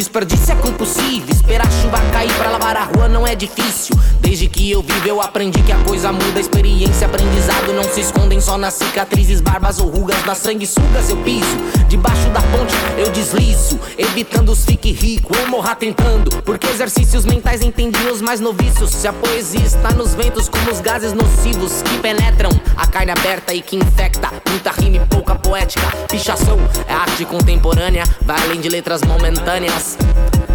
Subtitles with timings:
[0.00, 1.30] desperdício é compulsivo.
[1.30, 3.94] Esperar chuva cair pra lavar a rua não é difícil.
[4.18, 6.40] Desde que eu vivo, eu aprendi que a coisa muda.
[6.40, 10.24] Experiência, aprendizado não se escondem só nas cicatrizes, barbas ou rugas.
[10.24, 11.54] Nas sanguessugas eu piso.
[11.86, 13.78] Debaixo da ponte eu deslizo.
[13.98, 16.30] Evitando os fique rico, eu morra tentando.
[16.44, 18.90] Porque exercícios mentais entendem os mais noviços.
[18.90, 23.52] Se a poesia está nos ventos, como os gases nocivos que penetram a carne aberta
[23.52, 24.30] e que infecta.
[24.48, 25.86] Muita rima e pouca poética.
[26.08, 29.89] Pichação é arte contemporânea vai além de letras momentâneas.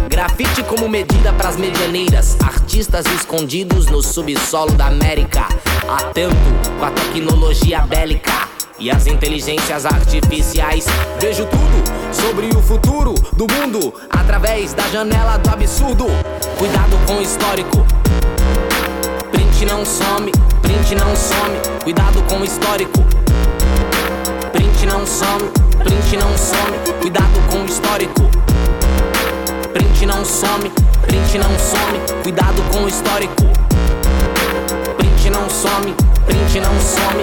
[0.08, 5.46] Grafite como medida pras medianeiras, artistas escondidos no subsolo da América.
[5.88, 6.36] Atento
[6.78, 10.86] com a tecnologia bélica e as inteligências artificiais.
[11.20, 16.06] Vejo tudo sobre o futuro do mundo através da janela do absurdo.
[16.58, 17.86] Cuidado com o histórico.
[19.30, 21.56] Print não some, print não some.
[21.82, 23.04] Cuidado com o histórico.
[24.52, 25.50] Print não some,
[25.82, 26.76] print não some.
[27.00, 28.22] Cuidado com o histórico.
[29.76, 30.70] Print não some,
[31.02, 32.22] print não some.
[32.22, 33.42] Cuidado com o histórico.
[34.96, 37.22] Print não some, print não some.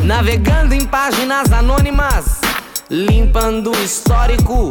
[0.00, 2.40] Navegando em páginas anônimas,
[2.90, 4.70] limpando o histórico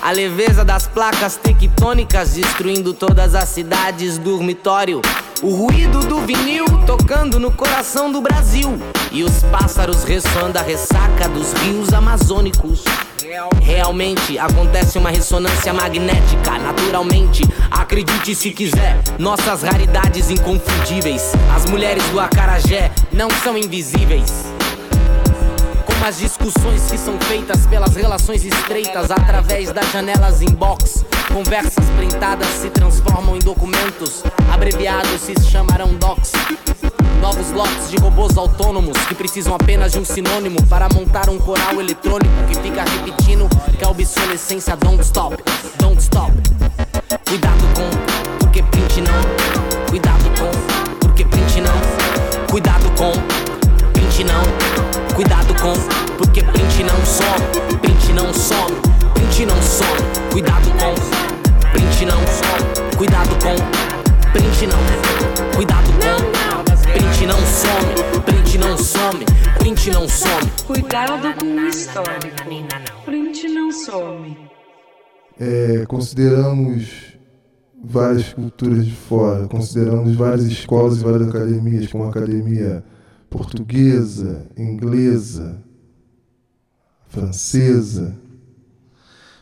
[0.00, 5.02] a leveza das placas tectônicas destruindo todas as cidades dormitório.
[5.42, 8.78] O ruído do vinil tocando no coração do Brasil.
[9.12, 12.82] E os pássaros ressoando a ressaca dos rios amazônicos.
[13.60, 17.42] Realmente acontece uma ressonância magnética, naturalmente.
[17.70, 21.32] Acredite se quiser, nossas raridades inconfundíveis.
[21.54, 24.55] As mulheres do Acarajé não são invisíveis
[26.06, 31.04] as discussões que são feitas pelas relações estreitas através das janelas inbox.
[31.32, 34.22] Conversas printadas se transformam em documentos,
[34.52, 36.30] abreviados se chamarão docs.
[37.20, 41.80] Novos lotes de robôs autônomos que precisam apenas de um sinônimo para montar um coral
[41.80, 45.36] eletrônico que fica repetindo que a obsolescência don't stop,
[45.78, 46.30] don't stop.
[47.28, 49.86] Cuidado com, porque print não.
[49.90, 52.46] Cuidado com, porque print não.
[52.48, 53.45] Cuidado com,
[53.96, 54.42] print não.
[55.14, 55.72] Cuidado com,
[56.18, 58.76] porque print não some, print não some,
[59.14, 60.02] print não some.
[60.30, 63.56] Cuidado com, print não some, cuidado com,
[64.32, 65.56] print não.
[65.56, 69.24] Cuidado com, print não some, print não some,
[69.58, 70.50] print não some.
[70.66, 72.36] Cuidado com o histórico,
[73.06, 74.36] print não some.
[75.40, 77.16] É, consideramos
[77.82, 82.84] várias culturas de fora, consideramos várias escolas e várias academias, como a academia
[83.36, 85.62] portuguesa, inglesa,
[87.08, 88.16] francesa,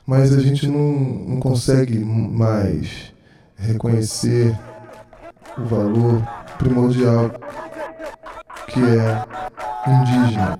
[0.04, 0.92] mas a gente não,
[1.28, 3.12] não consegue mais
[3.54, 4.58] reconhecer
[5.56, 6.20] o valor
[6.58, 7.30] primordial
[8.66, 9.24] que é
[9.88, 10.58] indígena.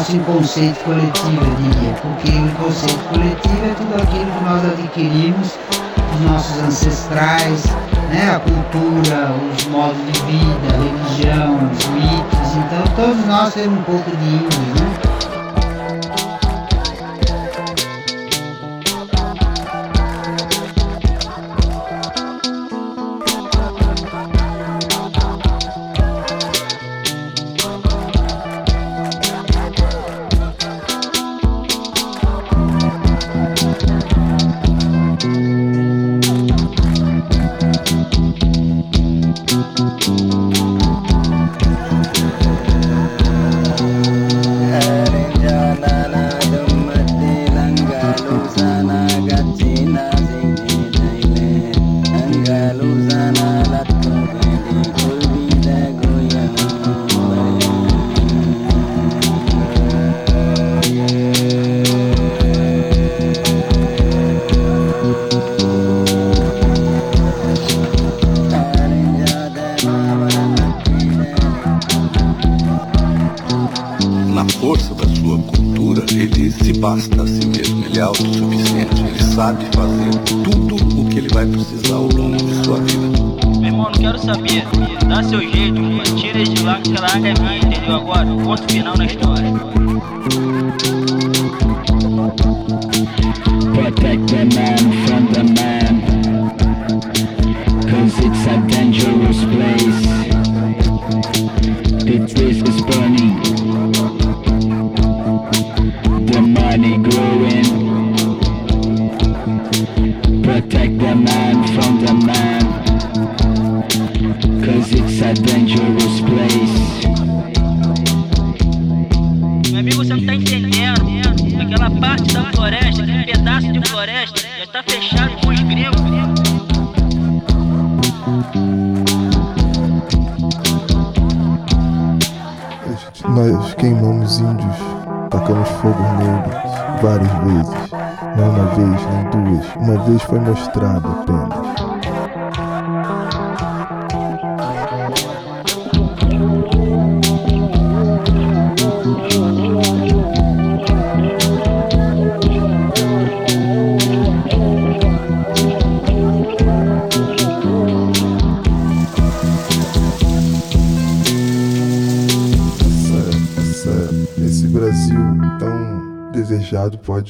[0.00, 5.58] Nosso inconsciente coletivo, eu diria, porque o inconsciente coletivo é tudo aquilo que nós adquirimos
[6.12, 7.66] dos nossos ancestrais,
[8.08, 8.34] né?
[8.34, 13.82] a cultura, os modos de vida, a religião, os mitos, então todos nós temos um
[13.82, 14.89] pouco de índio, né?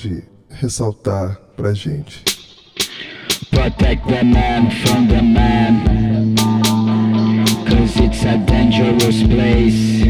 [0.00, 2.22] pode ressaltar pra gente?
[3.50, 6.34] Protect the man from the man,
[7.68, 10.00] cause it's a dangerous place.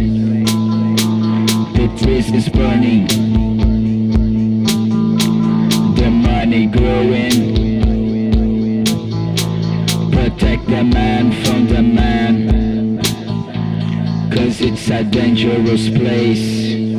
[1.75, 3.09] The trees is burning,
[5.97, 7.59] the money growing.
[10.13, 13.01] Protect the man from the man,
[14.31, 16.90] cause it's a dangerous place.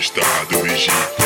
[0.00, 1.19] estado do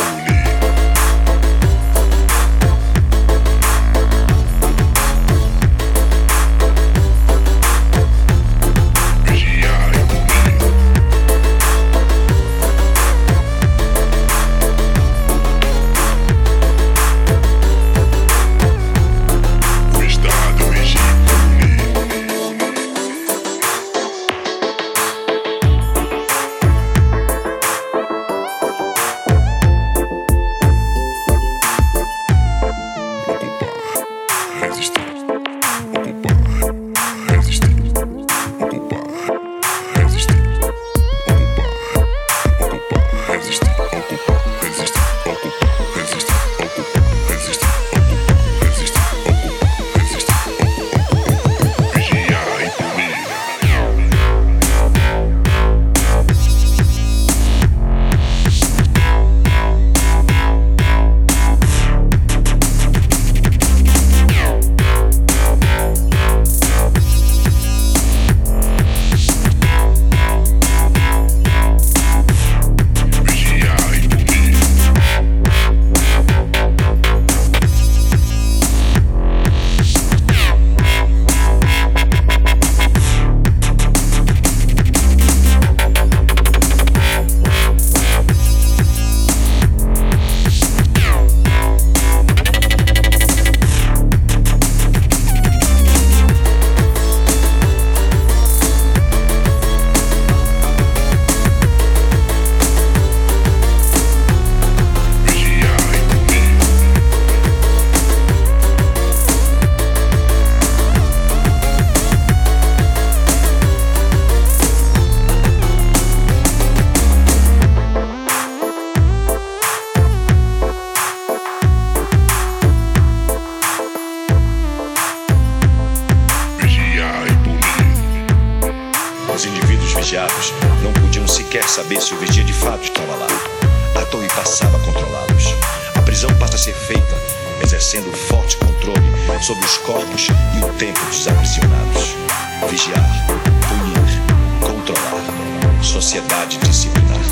[146.05, 147.24] sociedade disciplinada.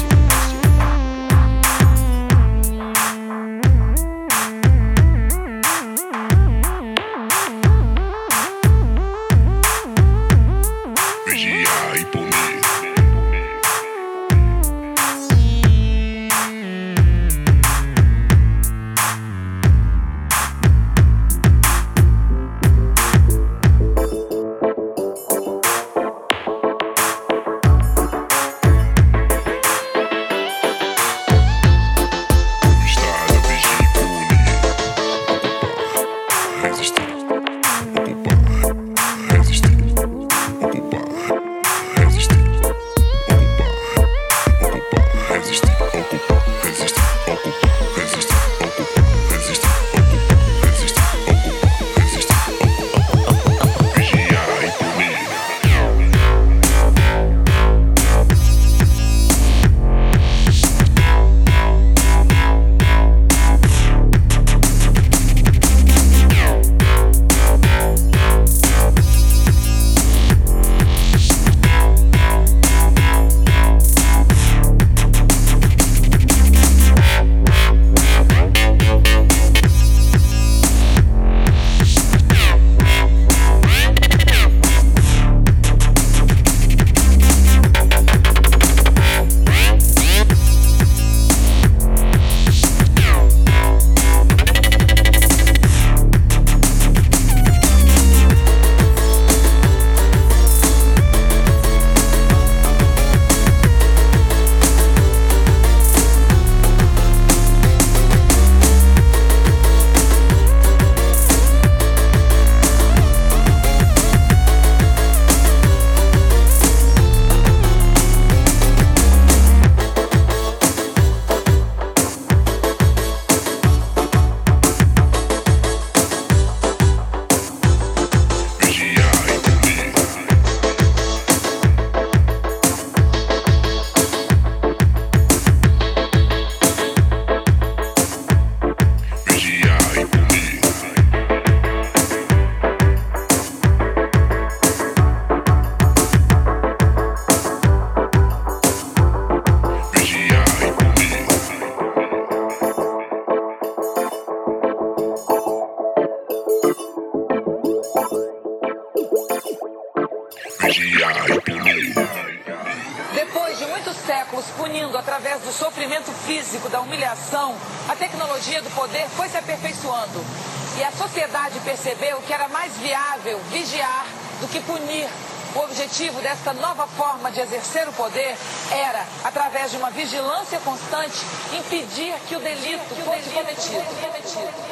[174.66, 175.10] Controlar.
[175.52, 176.32] Sociedade disciplinar.
[176.32, 178.36] esta nova forma de exercer o poder
[178.70, 181.18] era, através de uma vigilância constante,
[181.52, 184.71] impedir que o delito fosse cometido.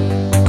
[0.00, 0.39] you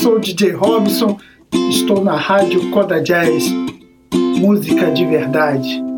[0.00, 1.18] Sou DJ Robson,
[1.68, 3.52] estou na rádio Coda Jazz,
[4.38, 5.89] música de verdade.